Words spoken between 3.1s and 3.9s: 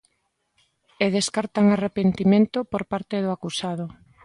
do acusado.